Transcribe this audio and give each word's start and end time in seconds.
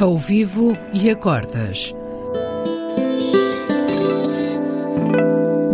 Ao 0.00 0.16
vivo 0.16 0.72
e 0.94 1.10
acordas. 1.10 1.92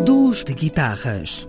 Duos 0.05 0.43
de 0.43 0.53
guitarras. 0.53 1.47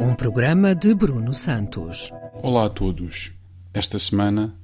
Um 0.00 0.12
programa 0.16 0.74
de 0.74 0.92
Bruno 0.92 1.32
Santos. 1.32 2.10
Olá 2.42 2.66
a 2.66 2.68
todos. 2.68 3.30
Esta 3.72 3.96
semana 3.96 4.58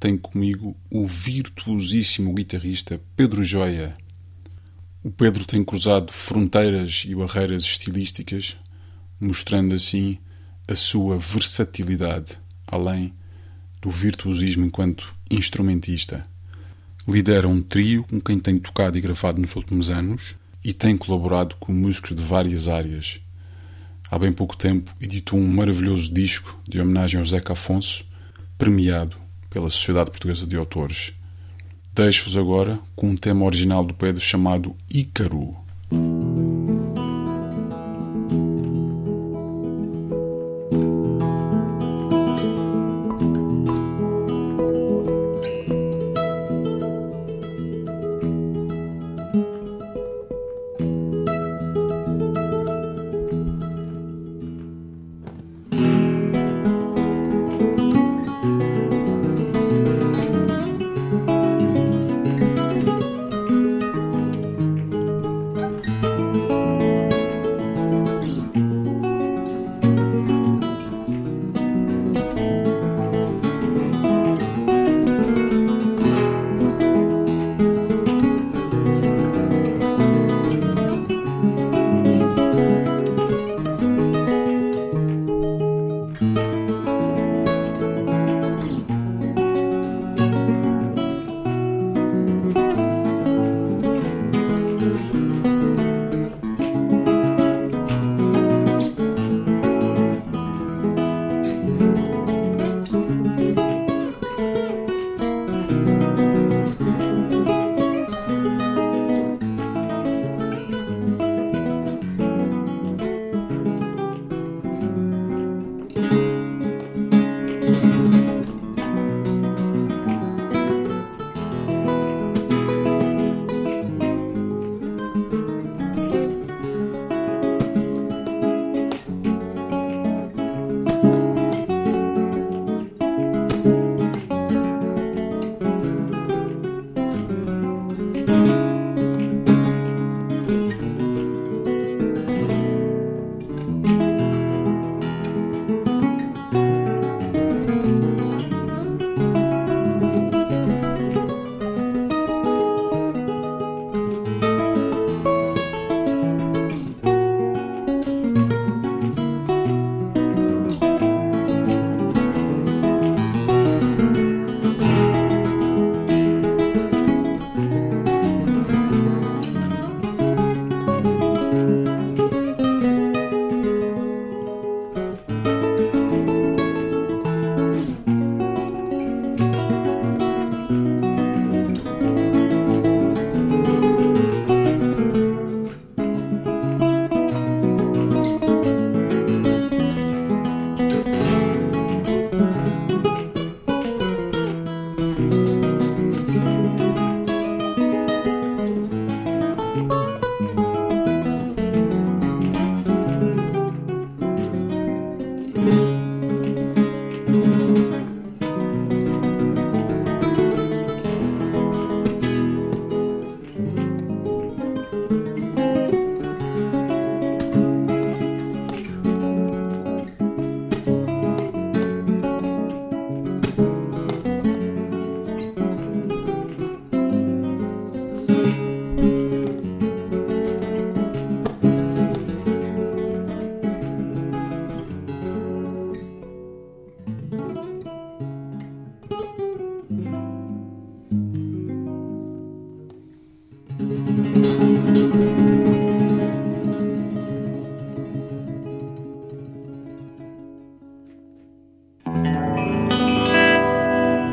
tenho 0.00 0.18
comigo 0.18 0.74
o 0.90 1.06
virtuosíssimo 1.06 2.32
guitarrista 2.32 2.98
Pedro 3.14 3.42
Joia. 3.42 3.92
O 5.04 5.10
Pedro 5.10 5.44
tem 5.44 5.62
cruzado 5.62 6.14
fronteiras 6.14 7.04
e 7.06 7.14
barreiras 7.14 7.64
estilísticas, 7.64 8.56
mostrando 9.20 9.74
assim 9.74 10.16
a 10.66 10.74
sua 10.74 11.18
versatilidade, 11.18 12.40
além 12.66 13.17
do 13.80 13.90
virtuosismo 13.90 14.64
enquanto 14.64 15.14
instrumentista. 15.30 16.22
Lidera 17.06 17.48
um 17.48 17.62
trio 17.62 18.04
com 18.04 18.20
quem 18.20 18.38
tem 18.38 18.58
tocado 18.58 18.98
e 18.98 19.00
gravado 19.00 19.40
nos 19.40 19.54
últimos 19.56 19.90
anos 19.90 20.36
e 20.62 20.72
tem 20.72 20.96
colaborado 20.96 21.56
com 21.56 21.72
músicos 21.72 22.14
de 22.14 22.22
várias 22.22 22.68
áreas. 22.68 23.20
Há 24.10 24.18
bem 24.18 24.32
pouco 24.32 24.56
tempo 24.56 24.92
editou 25.00 25.38
um 25.38 25.46
maravilhoso 25.46 26.12
disco 26.12 26.58
de 26.68 26.80
homenagem 26.80 27.18
ao 27.18 27.24
Zeca 27.24 27.52
Afonso, 27.52 28.04
premiado 28.56 29.16
pela 29.50 29.70
Sociedade 29.70 30.10
Portuguesa 30.10 30.46
de 30.46 30.56
Autores. 30.56 31.12
Deixo-vos 31.94 32.36
agora 32.36 32.78
com 32.94 33.08
um 33.08 33.16
tema 33.16 33.44
original 33.44 33.84
do 33.84 33.94
Pedro 33.94 34.20
chamado 34.20 34.76
Ícaro. 34.90 35.67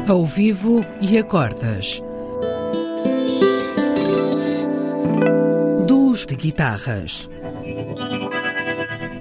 Ao 0.07 0.23
vivo 0.23 0.81
e 1.01 1.17
acordas. 1.17 1.99
Duos 5.87 6.27
de 6.27 6.35
guitarras. 6.35 7.27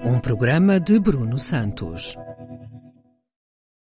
Um 0.05 0.21
programa 0.21 0.79
de 0.79 0.99
Bruno 1.01 1.39
Santos. 1.39 2.19